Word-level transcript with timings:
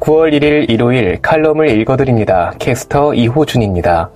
9월 0.00 0.32
1일 0.32 0.70
일요일 0.70 1.20
칼럼을 1.20 1.68
읽어드립니다. 1.78 2.52
캐스터 2.58 3.14
이호준입니다. 3.14 4.10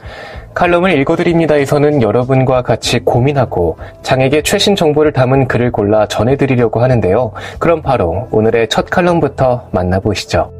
칼럼을 0.54 0.98
읽어드립니다에서는 1.00 2.00
여러분과 2.00 2.62
같이 2.62 3.00
고민하고 3.00 3.76
장에게 4.02 4.42
최신 4.42 4.74
정보를 4.76 5.12
담은 5.12 5.46
글을 5.46 5.72
골라 5.72 6.06
전해드리려고 6.06 6.80
하는데요. 6.80 7.32
그럼 7.58 7.82
바로 7.82 8.28
오늘의 8.30 8.68
첫 8.68 8.88
칼럼부터 8.88 9.68
만나보시죠. 9.72 10.50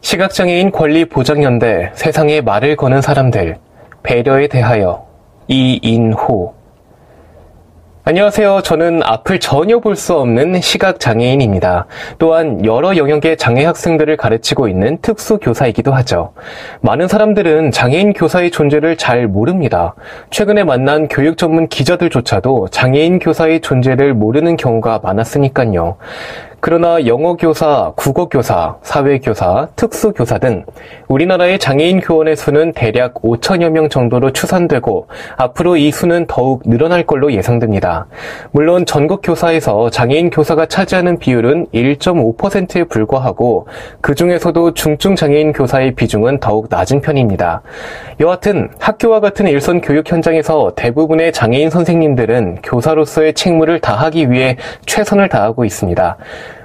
시각장애인 0.00 0.70
권리 0.70 1.04
보장연대 1.04 1.90
세상에 1.94 2.40
말을 2.40 2.76
거는 2.76 3.02
사람들 3.02 3.56
배려에 4.02 4.46
대하여 4.46 5.05
이인호 5.48 6.54
안녕하세요. 8.08 8.60
저는 8.62 9.02
앞을 9.02 9.40
전혀 9.40 9.80
볼 9.80 9.96
수 9.96 10.14
없는 10.14 10.60
시각장애인입니다. 10.60 11.86
또한 12.18 12.64
여러 12.64 12.96
영역의 12.96 13.36
장애 13.36 13.64
학생들을 13.64 14.16
가르치고 14.16 14.68
있는 14.68 14.98
특수교사이기도 15.02 15.92
하죠. 15.92 16.32
많은 16.82 17.08
사람들은 17.08 17.72
장애인 17.72 18.12
교사의 18.12 18.52
존재를 18.52 18.96
잘 18.96 19.26
모릅니다. 19.26 19.96
최근에 20.30 20.62
만난 20.62 21.08
교육 21.08 21.36
전문 21.36 21.66
기자들조차도 21.66 22.68
장애인 22.68 23.18
교사의 23.18 23.60
존재를 23.60 24.14
모르는 24.14 24.56
경우가 24.56 25.00
많았으니까요. 25.02 25.96
그러나 26.60 27.06
영어교사, 27.06 27.92
국어교사, 27.96 28.76
사회교사, 28.82 29.68
특수교사 29.76 30.38
등 30.38 30.64
우리나라의 31.06 31.58
장애인 31.58 32.00
교원의 32.00 32.34
수는 32.36 32.72
대략 32.72 33.14
5천여 33.14 33.70
명 33.70 33.88
정도로 33.88 34.32
추산되고 34.32 35.06
앞으로 35.36 35.76
이 35.76 35.92
수는 35.92 36.26
더욱 36.26 36.62
늘어날 36.64 37.04
걸로 37.04 37.32
예상됩니다. 37.32 38.06
물론 38.52 38.86
전국 38.86 39.20
교사에서 39.22 39.90
장애인 39.90 40.30
교사가 40.30 40.66
차지하는 40.66 41.18
비율은 41.18 41.66
1.5%에 41.74 42.84
불과하고 42.84 43.68
그 44.00 44.14
중에서도 44.14 44.74
중증 44.74 45.14
장애인 45.14 45.52
교사의 45.52 45.94
비중은 45.94 46.40
더욱 46.40 46.66
낮은 46.70 47.00
편입니다. 47.00 47.62
여하튼 48.18 48.70
학교와 48.80 49.20
같은 49.20 49.46
일선 49.46 49.80
교육 49.82 50.10
현장에서 50.10 50.72
대부분의 50.74 51.32
장애인 51.32 51.70
선생님들은 51.70 52.58
교사로서의 52.62 53.34
책무를 53.34 53.80
다하기 53.80 54.30
위해 54.30 54.56
최선을 54.86 55.28
다하고 55.28 55.64
있습니다. 55.64 56.16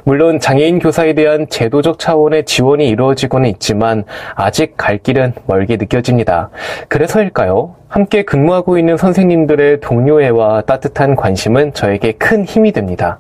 물론 0.04 0.40
장애인 0.40 0.80
교사에 0.80 1.14
대한 1.14 1.48
제도적 1.50 2.00
차원의 2.00 2.46
지원이 2.46 2.88
이루어지고는 2.88 3.50
있지만 3.50 4.04
아직 4.36 4.76
갈 4.78 4.98
길은 4.98 5.34
멀게 5.46 5.78
느껴집니다. 5.78 6.50
그래서일까요? 6.88 7.76
함께 7.88 8.24
근무하고 8.24 8.78
있는 8.78 8.98
선생님들의 8.98 9.82
동료애와 9.82 10.62
따뜻한 10.62 11.16
관심은 11.16 11.74
저에게 11.74 12.14
큰 12.14 12.46
힘이 12.46 12.72
됩니다. 12.72 13.20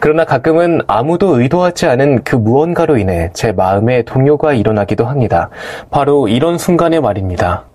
그러나 0.00 0.24
가끔은 0.24 0.80
아무도 0.88 1.40
의도하지 1.40 1.86
않은 1.86 2.24
그 2.24 2.34
무언가로 2.34 2.96
인해 2.96 3.30
제 3.34 3.52
마음에 3.52 4.02
동요가 4.02 4.52
일어나기도 4.52 5.04
합니다. 5.04 5.48
바로 5.90 6.26
이런 6.26 6.58
순간의 6.58 7.00
말입니다. 7.00 7.66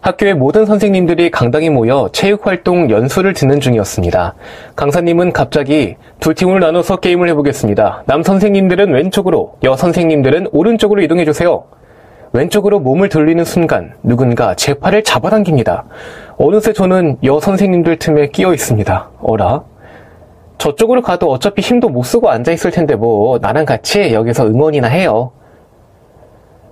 학교의 0.00 0.34
모든 0.34 0.64
선생님들이 0.64 1.30
강당에 1.30 1.70
모여 1.70 2.08
체육활동 2.12 2.90
연수를 2.90 3.32
듣는 3.32 3.58
중이었습니다. 3.58 4.34
강사님은 4.76 5.32
갑자기 5.32 5.96
두 6.20 6.34
팀을 6.34 6.60
나눠서 6.60 6.96
게임을 6.96 7.28
해보겠습니다. 7.30 8.04
남 8.06 8.22
선생님들은 8.22 8.92
왼쪽으로, 8.92 9.56
여 9.64 9.76
선생님들은 9.76 10.48
오른쪽으로 10.52 11.02
이동해주세요. 11.02 11.64
왼쪽으로 12.32 12.78
몸을 12.78 13.08
돌리는 13.08 13.44
순간 13.44 13.94
누군가 14.02 14.54
제 14.54 14.74
팔을 14.74 15.02
잡아당깁니다. 15.02 15.86
어느새 16.36 16.72
저는 16.72 17.16
여 17.24 17.40
선생님들 17.40 17.96
틈에 17.96 18.28
끼어 18.28 18.54
있습니다. 18.54 19.10
어라? 19.20 19.64
저쪽으로 20.58 21.02
가도 21.02 21.30
어차피 21.30 21.62
힘도 21.62 21.88
못 21.88 22.02
쓰고 22.02 22.30
앉아 22.30 22.52
있을 22.52 22.70
텐데 22.70 22.94
뭐 22.94 23.38
나랑 23.38 23.64
같이 23.64 24.12
여기서 24.12 24.46
응원이나 24.46 24.88
해요. 24.88 25.32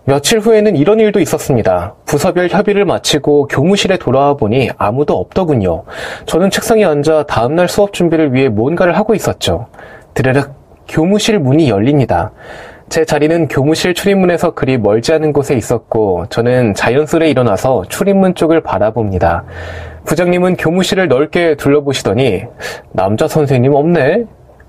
며칠 0.09 0.39
후에는 0.39 0.77
이런 0.77 1.01
일도 1.01 1.19
있었습니다. 1.19 1.97
부서별 2.05 2.49
협의를 2.49 2.85
마치고 2.85 3.49
교무실에 3.49 3.97
돌아와 3.97 4.35
보니 4.35 4.71
아무도 4.79 5.15
없더군요. 5.15 5.83
저는 6.27 6.51
책상에 6.51 6.85
앉아 6.85 7.25
다음날 7.25 7.69
수업 7.69 7.93
준비를 7.93 8.33
위해 8.33 8.49
뭔가를 8.49 8.97
하고 8.97 9.17
있었죠. 9.17 9.67
드르륵 10.15 10.55
교무실 10.87 11.41
문이 11.41 11.69
열립니다. 11.69 12.31
제 12.89 13.05
자리는 13.05 13.49
교무실 13.49 13.95
출입문에서 13.95 14.53
그리 14.53 14.79
멀지 14.79 15.13
않은 15.13 15.33
곳에 15.33 15.57
있었고 15.57 16.27
저는 16.31 16.75
자연스레 16.75 17.29
일어나서 17.29 17.83
출입문 17.89 18.37
쪽을 18.37 18.61
바라봅니다. 18.61 19.43
부장님은 20.05 20.57
교무실을 20.57 21.09
넓게 21.09 21.57
둘러보시더니 21.57 22.45
남자 22.93 23.27
선생님 23.27 23.75
없네? 23.75 24.27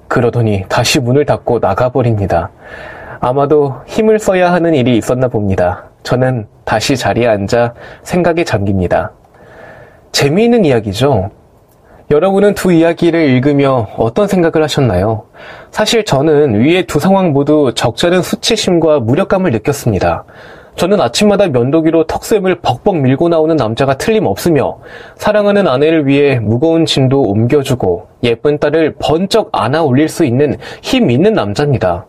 그러더니 0.08 0.66
다시 0.68 1.00
문을 1.00 1.26
닫고 1.26 1.60
나가버립니다. 1.60 2.50
아마도 3.20 3.76
힘을 3.86 4.20
써야 4.20 4.52
하는 4.52 4.74
일이 4.74 4.98
있었나 4.98 5.28
봅니다. 5.28 5.86
저는 6.04 6.48
다시 6.66 6.96
자리에 6.96 7.28
앉아 7.28 7.74
생각에 8.04 8.44
잠깁니다. 8.44 9.12
재미있는 10.12 10.66
이야기죠? 10.66 11.32
여러분은 12.10 12.54
두 12.54 12.72
이야기를 12.72 13.20
읽으며 13.20 13.90
어떤 13.98 14.28
생각을 14.28 14.64
하셨나요? 14.64 15.26
사실 15.72 16.06
저는 16.06 16.62
위의 16.62 16.88
두 16.88 17.00
상황 17.00 17.34
모두 17.34 17.74
적잖은 17.76 18.22
수치심과 18.22 19.02
무력감을 19.02 19.52
느꼈습니다. 19.52 20.24
저는 20.78 21.02
아침마다 21.02 21.48
면도기로 21.48 22.06
턱샘을 22.06 22.60
벅벅 22.62 22.98
밀고 22.98 23.30
나오는 23.30 23.56
남자가 23.56 23.98
틀림없으며 23.98 24.78
사랑하는 25.16 25.68
아내를 25.68 26.06
위해 26.06 26.40
무거운 26.40 26.86
짐도 26.86 27.20
옮겨주고 27.24 28.08
예쁜 28.24 28.60
딸을 28.60 28.96
번쩍 29.00 29.50
안아 29.52 29.82
올릴 29.82 30.08
수 30.08 30.24
있는 30.24 30.58
힘 30.82 31.10
있는 31.10 31.34
남자입니다. 31.34 32.06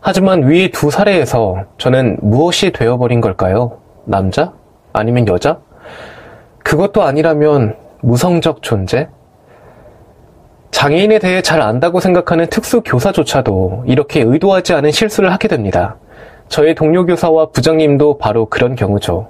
하지만 0.00 0.48
위의 0.48 0.70
두 0.70 0.90
사례에서 0.90 1.64
저는 1.76 2.18
무엇이 2.22 2.70
되어버린 2.72 3.20
걸까요? 3.20 3.78
남자? 4.04 4.52
아니면 4.92 5.26
여자? 5.28 5.58
그것도 6.62 7.02
아니라면 7.02 7.76
무성적 8.00 8.62
존재? 8.62 9.08
장애인에 10.70 11.18
대해 11.18 11.42
잘 11.42 11.60
안다고 11.60 11.98
생각하는 11.98 12.46
특수교사조차도 12.46 13.84
이렇게 13.86 14.22
의도하지 14.22 14.74
않은 14.74 14.92
실수를 14.92 15.32
하게 15.32 15.48
됩니다. 15.48 15.96
저의 16.48 16.74
동료 16.74 17.04
교사와 17.04 17.46
부장님도 17.50 18.18
바로 18.18 18.46
그런 18.46 18.76
경우죠. 18.76 19.28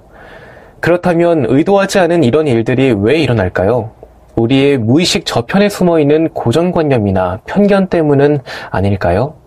그렇다면 0.79 1.45
의도하지 1.49 1.99
않은 1.99 2.23
이런 2.23 2.47
일들이 2.47 2.93
왜 2.93 3.19
일어날까요? 3.19 3.91
우리의 4.35 4.77
무의식 4.77 5.25
저편에 5.25 5.67
숨어 5.67 5.99
있는 5.99 6.29
고정관념이나 6.29 7.39
편견 7.45 7.87
때문은 7.87 8.39
아닐까요? 8.69 9.38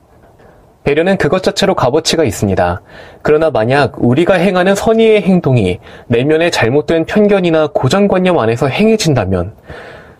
배려는 0.84 1.16
그것 1.16 1.42
자체로 1.42 1.74
값어치가 1.74 2.24
있습니다. 2.24 2.82
그러나 3.22 3.50
만약 3.50 3.94
우리가 3.98 4.34
행하는 4.34 4.74
선의의 4.74 5.22
행동이 5.22 5.78
내면의 6.08 6.50
잘못된 6.50 7.04
편견이나 7.04 7.68
고정관념 7.72 8.38
안에서 8.38 8.66
행해진다면 8.68 9.54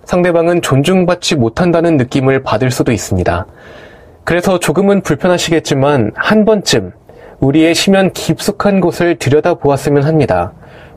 상대방은 0.05 0.63
존중받지 0.63 1.37
못한다는 1.37 1.97
느낌을 1.97 2.43
받을 2.43 2.71
수도 2.71 2.93
있습니다. 2.93 3.47
그래서 4.25 4.59
조금은 4.59 5.03
불편하시겠지만 5.03 6.13
한 6.15 6.45
번쯤 6.45 6.93
우리의 7.41 7.75
심연 7.75 8.13
깊숙한 8.13 8.81
곳을 8.81 9.17
들여다보았으면 9.17 10.05
합니다. 10.05 10.53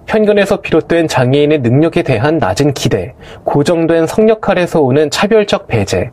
편견에서 0.06 0.62
비롯된 0.62 1.08
장애인의 1.08 1.60
능력에 1.60 2.04
대한 2.04 2.38
낮은 2.38 2.74
기대, 2.74 3.16
고정된 3.44 4.06
성역 4.06 4.48
아래서 4.48 4.80
오는 4.80 5.10
차별적 5.10 5.68
배제, 5.68 6.12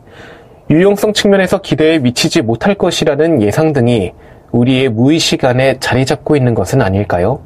유용성 0.69 1.13
측면에서 1.13 1.59
기대에 1.59 1.99
미치지 1.99 2.41
못할 2.41 2.75
것이라는 2.75 3.41
예상 3.41 3.73
등이 3.73 4.13
우리의 4.51 4.89
무의식 4.89 5.43
안에 5.45 5.77
자리 5.79 6.05
잡고 6.05 6.35
있는 6.35 6.53
것은 6.53 6.81
아닐까요? 6.81 7.39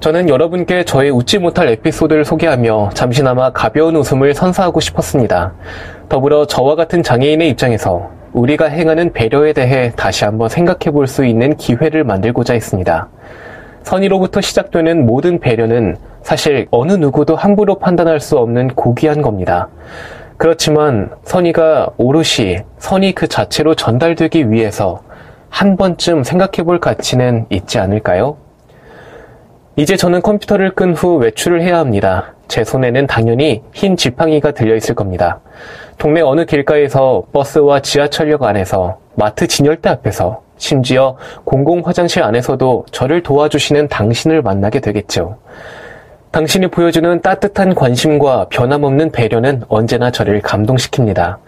저는 0.00 0.30
여러분께 0.30 0.84
저의 0.84 1.10
웃지 1.10 1.38
못할 1.38 1.68
에피소드를 1.68 2.24
소개하며 2.24 2.90
잠시나마 2.94 3.50
가벼운 3.50 3.96
웃음을 3.96 4.32
선사하고 4.32 4.80
싶었습니다. 4.80 5.52
더불어 6.08 6.46
저와 6.46 6.74
같은 6.74 7.02
장애인의 7.02 7.50
입장에서 7.50 8.10
우리가 8.32 8.66
행하는 8.66 9.12
배려에 9.12 9.52
대해 9.52 9.92
다시 9.96 10.24
한번 10.24 10.48
생각해 10.48 10.90
볼 10.92 11.06
수 11.06 11.26
있는 11.26 11.56
기회를 11.56 12.04
만들고자 12.04 12.54
했습니다. 12.54 13.08
선의로부터 13.82 14.40
시작되는 14.40 15.04
모든 15.04 15.38
배려는 15.40 15.96
사실 16.22 16.66
어느 16.70 16.92
누구도 16.92 17.36
함부로 17.36 17.78
판단할 17.78 18.20
수 18.20 18.38
없는 18.38 18.68
고귀한 18.68 19.20
겁니다. 19.20 19.68
그렇지만 20.40 21.10
선의가 21.22 21.90
오롯이 21.98 22.60
선의 22.78 23.12
그 23.12 23.28
자체로 23.28 23.74
전달되기 23.74 24.50
위해서 24.50 25.02
한 25.50 25.76
번쯤 25.76 26.24
생각해 26.24 26.64
볼 26.64 26.80
가치는 26.80 27.44
있지 27.50 27.78
않을까요? 27.78 28.38
이제 29.76 29.96
저는 29.96 30.22
컴퓨터를 30.22 30.70
끈 30.70 30.94
후 30.94 31.16
외출을 31.16 31.60
해야 31.60 31.76
합니다. 31.76 32.32
제 32.48 32.64
손에는 32.64 33.06
당연히 33.06 33.62
흰 33.74 33.98
지팡이가 33.98 34.52
들려 34.52 34.74
있을 34.76 34.94
겁니다. 34.94 35.40
동네 35.98 36.22
어느 36.22 36.46
길가에서 36.46 37.24
버스와 37.34 37.80
지하철역 37.80 38.44
안에서 38.44 38.96
마트 39.16 39.46
진열대 39.46 39.90
앞에서 39.90 40.40
심지어 40.56 41.18
공공 41.44 41.82
화장실 41.84 42.22
안에서도 42.22 42.86
저를 42.92 43.22
도와주시는 43.22 43.88
당신을 43.88 44.40
만나게 44.40 44.80
되겠죠. 44.80 45.36
당신이 46.32 46.68
보여주는 46.68 47.20
따뜻한 47.22 47.74
관심과 47.74 48.46
변함없는 48.50 49.10
배려는 49.10 49.64
언제나 49.68 50.12
저를 50.12 50.40
감동시킵니다. 50.42 51.38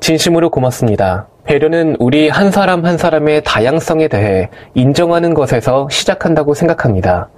진심으로 0.00 0.50
고맙습니다. 0.50 1.28
배려는 1.44 1.94
우리 2.00 2.28
한 2.28 2.50
사람 2.50 2.84
한 2.84 2.98
사람의 2.98 3.44
다양성에 3.44 4.08
대해 4.08 4.48
인정하는 4.74 5.34
것에서 5.34 5.88
시작한다고 5.88 6.54
생각합니다. 6.54 7.28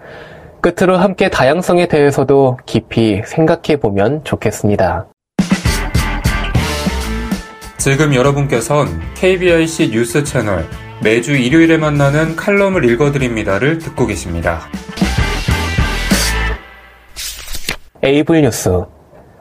끝으로 0.62 0.96
함께 0.96 1.28
다양성에 1.28 1.87
대해서도 1.87 2.56
깊이 2.64 3.20
생각해 3.26 3.78
보면 3.78 4.25
좋겠습니다. 4.25 5.06
지금 7.76 8.14
여러분께선 8.14 8.88
KBIC 9.16 9.90
뉴스 9.90 10.25
채널 10.25 10.64
매주 11.02 11.37
일요일에 11.37 11.76
만나는 11.76 12.37
칼럼을 12.37 12.88
읽어드립니다를 12.90 13.78
듣고 13.78 14.06
계십니다. 14.06 14.62
에이블 18.06 18.43
뉴스. 18.43 18.85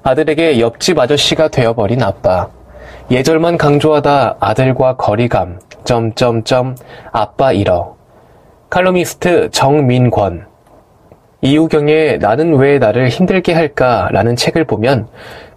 아들에게 0.02 0.60
옆집 0.60 0.98
아저씨가 0.98 1.50
되어버린 1.50 2.02
아빠. 2.02 2.50
예절만 3.12 3.60
강조하다 3.60 4.38
아들과 4.40 4.96
거리감. 4.96 5.60
점점점 5.84 6.76
아빠 7.12 7.52
잃어. 7.52 7.96
칼럼니스트 8.72 9.52
정민권. 9.52 10.48
이우경의 11.42 12.18
나는 12.18 12.56
왜 12.56 12.80
나를 12.80 13.10
힘들게 13.10 13.54
할까라는 13.54 14.36
책을 14.36 14.64
보면 14.64 15.10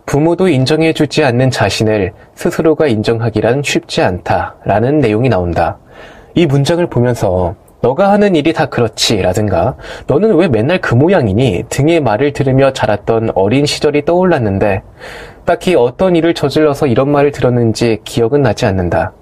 부모도 0.05 0.49
인정해주지 0.49 1.25
않는 1.25 1.51
자신을 1.51 2.13
스스로가 2.35 2.89
인정하기란 2.89 3.63
쉽지 3.63 4.03
않다라는 4.03 4.99
내용이 4.99 5.31
나온다. 5.31 5.79
이 6.35 6.45
문장을 6.45 6.87
보면서 6.89 7.55
너가 7.81 8.11
하는 8.11 8.35
일이 8.35 8.53
다 8.53 8.67
그렇지 8.67 9.23
라든가 9.23 9.77
너는 10.09 10.35
왜 10.37 10.49
맨날 10.49 10.81
그 10.81 10.95
모양이니 10.95 11.65
등의 11.69 12.01
말을 12.01 12.33
들으며 12.33 12.73
자랐던 12.73 13.31
어린 13.35 13.67
시절이 13.67 14.05
떠올랐는데 14.05 14.83
딱히 15.45 15.75
어떤 15.77 16.17
일을 16.17 16.35
저질러서 16.35 16.87
이런 16.89 17.09
말을 17.11 17.31
들었는지 17.31 18.01
기억은 18.05 18.43
나지 18.43 18.67
않는다. 18.67 19.13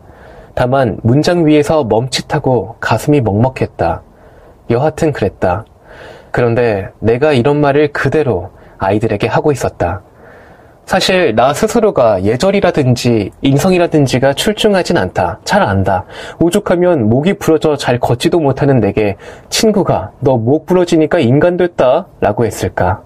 다만 0.55 0.99
문장 1.03 1.47
위에서 1.47 1.85
멈칫하고 1.85 2.77
가슴이 2.81 3.21
먹먹했다. 3.21 4.03
여하튼 4.71 5.13
그랬다. 5.13 5.67
그런데 6.31 6.89
내가 6.99 7.33
이런 7.33 7.61
말을 7.61 7.93
그대로 7.93 8.51
아이들에게 8.79 9.27
하고 9.27 9.53
있었다. 9.53 10.03
사실 10.87 11.35
나 11.35 11.53
스스로가 11.53 12.23
예절이라든지 12.23 13.33
인성이라든지가 13.43 14.35
출중하진 14.35 14.97
않다. 14.97 15.41
잘 15.45 15.63
안다. 15.63 16.05
오죽하면 16.39 17.09
목이 17.09 17.35
부러져 17.35 17.77
잘 17.77 17.99
걷지도 17.99 18.39
못하는 18.39 18.79
내게 18.81 19.17
친구가 19.51 20.13
너 20.21 20.37
목 20.37 20.65
부러지니까 20.67 21.19
인간 21.19 21.57
됐다 21.57 22.07
라고 22.21 22.47
했을까. 22.47 23.03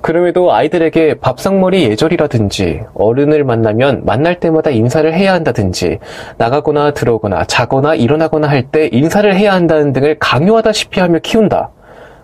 그럼에도 0.00 0.52
아이들에게 0.54 1.14
밥상머리 1.20 1.82
예절이라든지 1.90 2.82
어른을 2.94 3.44
만나면 3.44 4.04
만날 4.06 4.40
때마다 4.40 4.70
인사를 4.70 5.12
해야 5.12 5.34
한다든지 5.34 5.98
나가거나 6.38 6.92
들어오거나 6.92 7.44
자거나 7.44 7.96
일어나거나 7.96 8.48
할 8.48 8.62
때 8.70 8.88
인사를 8.90 9.34
해야 9.34 9.52
한다는 9.52 9.92
등을 9.92 10.16
강요하다시피 10.18 11.00
하며 11.00 11.18
키운다. 11.18 11.70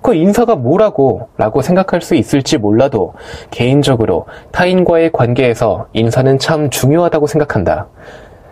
그 0.05 0.15
인사가 0.15 0.55
뭐라고 0.55 1.29
라고 1.39 1.63
생각할 1.63 2.03
수 2.03 2.15
있을지 2.15 2.59
몰라도 2.59 3.15
개인적으로 3.51 4.27
타인과의 4.53 5.13
관계에서 5.13 5.87
인사는 5.95 6.39
참 6.39 6.69
중요하다고 6.69 7.27
생각한다. 7.27 7.87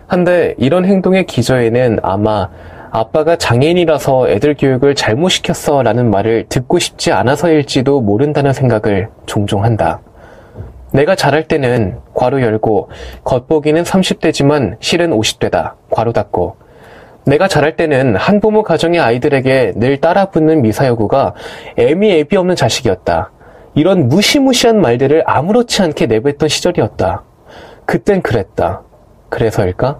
한데 0.07 0.55
이런 0.57 0.83
행동의 0.83 1.27
기저에는 1.27 1.99
아마 2.01 2.49
아빠가 2.89 3.35
장애인이라서 3.35 4.29
애들 4.29 4.55
교육을 4.57 4.95
잘못 4.95 5.29
시켰어 5.29 5.83
라는 5.83 6.09
말을 6.09 6.47
듣고 6.49 6.79
싶지 6.79 7.11
않아서일지도 7.11 8.01
모른다는 8.01 8.51
생각을 8.51 9.09
종종 9.27 9.63
한다. 9.63 10.01
내가 10.91 11.13
잘할 11.15 11.47
때는 11.47 11.99
괄호 12.15 12.41
열고 12.41 12.89
겉보기는 13.25 13.83
30대지만 13.83 14.77
실은 14.79 15.11
50대다. 15.11 15.73
괄호 15.91 16.13
닫고 16.13 16.62
내가 17.25 17.47
자랄 17.47 17.75
때는 17.75 18.15
한부모 18.15 18.63
가정의 18.63 18.99
아이들에게 18.99 19.73
늘 19.75 19.97
따라 19.97 20.25
붙는 20.25 20.61
미사여구가 20.61 21.33
애미 21.77 22.11
애비 22.11 22.35
없는 22.35 22.55
자식이었다. 22.55 23.31
이런 23.75 24.09
무시무시한 24.09 24.81
말들을 24.81 25.23
아무렇지 25.25 25.81
않게 25.81 26.05
내뱉던 26.07 26.49
시절이었다. 26.49 27.23
그땐 27.85 28.21
그랬다. 28.21 28.81
그래서일까? 29.29 29.99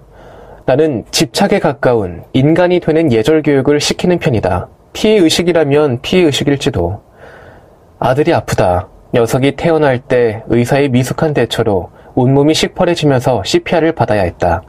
나는 0.65 1.05
집착에 1.11 1.59
가까운 1.59 2.23
인간이 2.33 2.79
되는 2.79 3.11
예절 3.11 3.41
교육을 3.41 3.79
시키는 3.79 4.19
편이다. 4.19 4.67
피해 4.93 5.17
의식이라면 5.17 6.01
피해 6.01 6.23
의식일지도. 6.23 7.01
아들이 7.99 8.33
아프다. 8.33 8.89
녀석이 9.13 9.55
태어날 9.55 9.99
때 9.99 10.43
의사의 10.47 10.89
미숙한 10.89 11.33
대처로 11.33 11.89
온몸이 12.15 12.53
시퍼레지면서 12.53 13.44
CPR을 13.43 13.93
받아야 13.93 14.21
했다. 14.21 14.61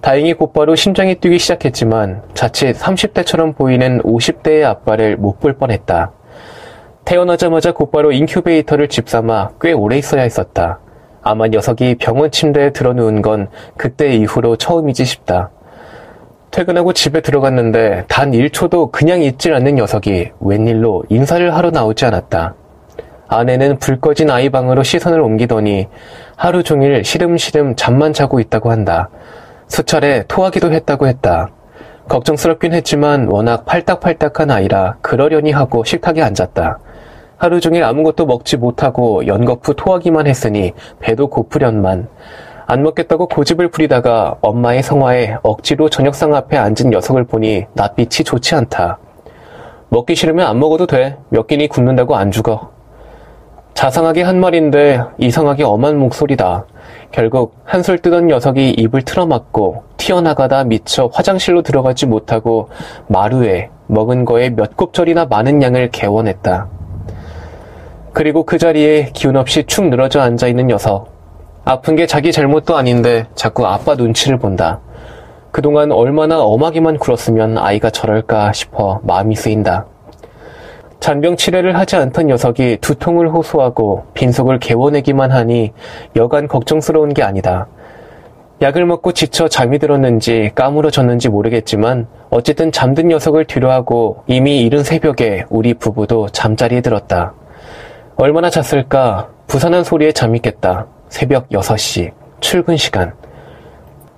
다행히 0.00 0.32
곧바로 0.32 0.74
심장이 0.74 1.14
뛰기 1.16 1.38
시작했지만 1.38 2.22
자칫 2.34 2.72
30대처럼 2.72 3.54
보이는 3.54 4.00
50대의 4.02 4.64
아빠를 4.64 5.16
못 5.16 5.40
볼 5.40 5.54
뻔했다. 5.54 6.12
태어나자마자 7.04 7.72
곧바로 7.72 8.12
인큐베이터를 8.12 8.88
집삼아 8.88 9.50
꽤 9.60 9.72
오래 9.72 9.98
있어야 9.98 10.22
했었다. 10.22 10.80
아마 11.22 11.48
녀석이 11.48 11.96
병원 11.96 12.30
침대에 12.30 12.70
들어누운 12.70 13.20
건 13.20 13.48
그때 13.76 14.14
이후로 14.14 14.56
처음이지 14.56 15.04
싶다. 15.04 15.50
퇴근하고 16.50 16.92
집에 16.92 17.20
들어갔는데 17.20 18.04
단 18.08 18.32
1초도 18.32 18.90
그냥 18.90 19.22
있질 19.22 19.54
않는 19.54 19.76
녀석이 19.76 20.30
웬일로 20.40 21.04
인사를 21.08 21.54
하러 21.54 21.70
나오지 21.70 22.06
않았다. 22.06 22.54
아내는 23.28 23.78
불 23.78 24.00
꺼진 24.00 24.30
아이 24.30 24.48
방으로 24.50 24.82
시선을 24.82 25.20
옮기더니 25.20 25.88
하루 26.36 26.62
종일 26.62 27.04
시름시름 27.04 27.76
잠만 27.76 28.12
자고 28.12 28.40
있다고 28.40 28.70
한다. 28.70 29.08
수차례 29.70 30.24
토하기도 30.26 30.72
했다고 30.72 31.06
했다. 31.06 31.48
걱정스럽긴 32.08 32.74
했지만 32.74 33.28
워낙 33.28 33.64
팔딱팔딱한 33.64 34.50
아이라 34.50 34.96
그러려니 35.00 35.52
하고 35.52 35.84
식탁에 35.84 36.20
앉았다. 36.20 36.80
하루 37.36 37.60
종일 37.60 37.84
아무것도 37.84 38.26
먹지 38.26 38.56
못하고 38.56 39.26
연거푸 39.26 39.74
토하기만 39.76 40.26
했으니 40.26 40.72
배도 40.98 41.28
고프련만 41.28 42.08
안 42.66 42.82
먹겠다고 42.82 43.28
고집을 43.28 43.68
부리다가 43.68 44.36
엄마의 44.40 44.82
성화에 44.82 45.36
억지로 45.42 45.88
저녁상 45.88 46.34
앞에 46.34 46.56
앉은 46.56 46.90
녀석을 46.90 47.24
보니 47.24 47.66
낯빛이 47.74 48.24
좋지 48.24 48.56
않다. 48.56 48.98
먹기 49.88 50.16
싫으면 50.16 50.46
안 50.48 50.58
먹어도 50.58 50.86
돼. 50.86 51.16
몇 51.30 51.46
끼니 51.46 51.68
굶는다고 51.68 52.16
안 52.16 52.32
죽어. 52.32 52.70
자상하게 53.74 54.22
한 54.22 54.40
말인데 54.40 55.00
이상하게 55.18 55.62
엄한 55.62 55.96
목소리다. 55.96 56.66
결국 57.12 57.56
한술 57.64 57.98
뜨던 57.98 58.28
녀석이 58.28 58.70
입을 58.70 59.02
틀어막고 59.02 59.82
튀어나가다 59.96 60.64
미쳐 60.64 61.10
화장실로 61.12 61.62
들어가지 61.62 62.06
못하고 62.06 62.68
마루에 63.08 63.70
먹은 63.88 64.24
거에 64.24 64.50
몇 64.50 64.76
곱절이나 64.76 65.26
많은 65.26 65.62
양을 65.62 65.90
개원했다. 65.90 66.68
그리고 68.12 68.44
그 68.44 68.58
자리에 68.58 69.10
기운 69.12 69.36
없이 69.36 69.64
축 69.64 69.88
늘어져 69.88 70.20
앉아 70.20 70.46
있는 70.46 70.68
녀석. 70.68 71.08
아픈 71.64 71.96
게 71.96 72.06
자기 72.06 72.32
잘못도 72.32 72.76
아닌데 72.76 73.26
자꾸 73.34 73.66
아빠 73.66 73.94
눈치를 73.94 74.38
본다. 74.38 74.80
그동안 75.50 75.90
얼마나 75.90 76.40
엄하게만 76.40 76.98
굴었으면 76.98 77.58
아이가 77.58 77.90
저럴까 77.90 78.52
싶어 78.52 79.00
마음이 79.02 79.34
쓰인다. 79.34 79.86
잔병 81.00 81.36
치레를 81.36 81.76
하지 81.76 81.96
않던 81.96 82.26
녀석이 82.26 82.78
두통을 82.82 83.30
호소하고 83.30 84.04
빈속을 84.12 84.58
개워내기만 84.58 85.32
하니 85.32 85.72
여간 86.14 86.46
걱정스러운 86.46 87.14
게 87.14 87.22
아니다. 87.22 87.66
약을 88.60 88.84
먹고 88.84 89.12
지쳐 89.12 89.48
잠이 89.48 89.78
들었는지 89.78 90.50
까무러졌는지 90.54 91.30
모르겠지만 91.30 92.06
어쨌든 92.28 92.70
잠든 92.70 93.08
녀석을 93.08 93.46
뒤로하고 93.46 94.24
이미 94.26 94.60
이른 94.60 94.84
새벽에 94.84 95.46
우리 95.48 95.72
부부도 95.72 96.28
잠자리에 96.28 96.82
들었다. 96.82 97.32
얼마나 98.16 98.50
잤을까? 98.50 99.30
부산한 99.46 99.82
소리에 99.82 100.12
잠이 100.12 100.40
깼다. 100.40 100.86
새벽 101.08 101.48
6시. 101.48 102.12
출근 102.40 102.76
시간. 102.76 103.14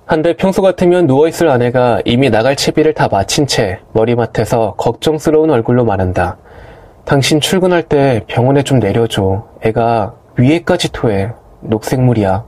한데 0.05 0.35
평소 0.35 0.61
같으면 0.61 1.07
누워있을 1.07 1.47
아내가 1.47 2.01
이미 2.03 2.29
나갈 2.29 2.57
채비를 2.57 2.93
다 2.93 3.07
마친 3.09 3.47
채 3.47 3.79
머리맡에서 3.93 4.73
걱정스러운 4.77 5.49
얼굴로 5.49 5.85
말한다. 5.85 6.37
당신 7.05 7.41
출근할 7.41 7.83
때 7.83 8.23
병원에 8.27 8.63
좀 8.63 8.79
내려줘. 8.79 9.45
애가 9.61 10.13
위에까지 10.37 10.91
토해. 10.91 11.31
녹색물이야. 11.61 12.45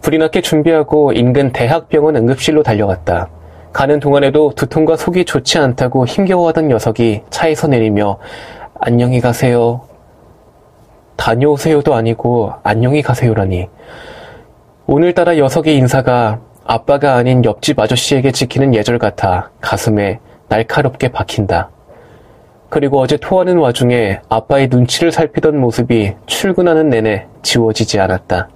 불이 0.00 0.18
났게 0.18 0.40
준비하고 0.40 1.12
인근 1.12 1.52
대학병원 1.52 2.16
응급실로 2.16 2.62
달려갔다. 2.62 3.28
가는 3.72 4.00
동안에도 4.00 4.52
두통과 4.54 4.96
속이 4.96 5.24
좋지 5.24 5.58
않다고 5.58 6.06
힘겨워하던 6.06 6.68
녀석이 6.68 7.22
차에서 7.30 7.68
내리며 7.68 8.18
안녕히 8.80 9.20
가세요. 9.20 9.82
다녀오세요도 11.16 11.94
아니고 11.94 12.54
안녕히 12.62 13.02
가세요라니. 13.02 13.68
오늘따라 14.86 15.34
녀석의 15.34 15.76
인사가 15.76 16.40
아빠가 16.64 17.14
아닌 17.14 17.44
옆집 17.44 17.78
아저씨에게 17.78 18.32
지키는 18.32 18.74
예절 18.74 18.98
같아 18.98 19.50
가슴에 19.60 20.20
날카롭게 20.48 21.08
박힌다. 21.08 21.70
그리고 22.70 23.00
어제 23.00 23.16
토하는 23.16 23.56
와중에 23.56 24.20
아빠의 24.28 24.68
눈치를 24.68 25.10
살피던 25.10 25.58
모습이 25.58 26.14
출근하는 26.26 26.90
내내 26.90 27.26
지워지지 27.42 27.98
않았다. 27.98 28.48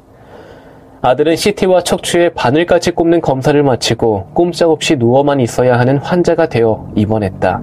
아들은 1.01 1.35
CT와 1.35 1.83
척추에 1.83 2.29
바늘까지 2.29 2.93
꼽는 2.93 3.23
검사를 3.23 3.61
마치고 3.61 4.29
꼼짝없이 4.35 4.97
누워만 4.97 5.41
있어야 5.41 5.79
하는 5.79 5.99
환자가 5.99 6.47
되어 6.49 6.89
입원했다. 6.95 7.63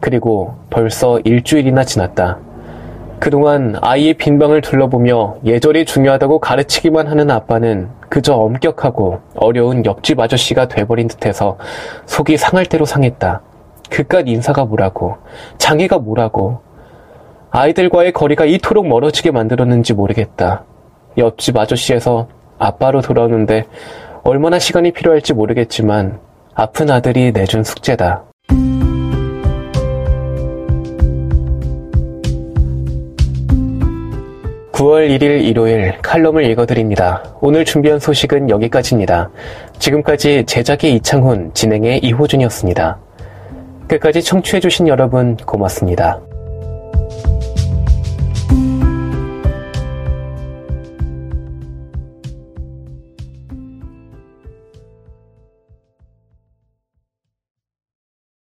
그리고 0.00 0.54
벌써 0.68 1.18
일주일이나 1.20 1.84
지났다. 1.84 2.38
그동안 3.20 3.76
아이의 3.80 4.14
빈방을 4.14 4.60
둘러보며 4.60 5.36
예절이 5.46 5.86
중요하다고 5.86 6.40
가르치기만 6.40 7.06
하는 7.06 7.30
아빠는 7.30 7.88
그저 8.10 8.34
엄격하고 8.34 9.20
어려운 9.36 9.86
옆집 9.86 10.20
아저씨가 10.20 10.68
돼버린 10.68 11.08
듯해서 11.08 11.56
속이 12.04 12.36
상할 12.36 12.66
대로 12.66 12.84
상했다. 12.84 13.40
그깟 13.94 14.26
인사가 14.26 14.64
뭐라고, 14.64 15.18
장애가 15.58 15.98
뭐라고, 15.98 16.58
아이들과의 17.52 18.12
거리가 18.12 18.44
이토록 18.44 18.88
멀어지게 18.88 19.30
만들었는지 19.30 19.94
모르겠다. 19.94 20.64
옆집 21.16 21.56
아저씨에서 21.56 22.26
아빠로 22.58 23.02
돌아오는데 23.02 23.66
얼마나 24.24 24.58
시간이 24.58 24.90
필요할지 24.90 25.32
모르겠지만 25.32 26.18
아픈 26.54 26.90
아들이 26.90 27.30
내준 27.30 27.62
숙제다. 27.62 28.24
9월 34.72 35.08
1일 35.08 35.44
일요일 35.44 35.96
칼럼을 36.02 36.44
읽어드립니다. 36.50 37.22
오늘 37.40 37.64
준비한 37.64 38.00
소식은 38.00 38.50
여기까지입니다. 38.50 39.30
지금까지 39.78 40.42
제작의 40.46 40.96
이창훈, 40.96 41.52
진행의 41.54 42.00
이호준이었습니다. 42.00 43.03
끝까지 43.88 44.22
청취해주신 44.22 44.88
여러분 44.88 45.36
고맙습니다. 45.36 46.20